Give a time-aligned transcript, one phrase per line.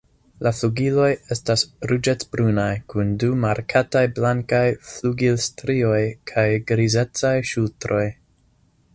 [0.45, 5.99] La flugiloj estas ruĝecbrunaj kun du markataj blankaj flugilstrioj
[6.31, 8.03] kaj grizecaj ŝultroj.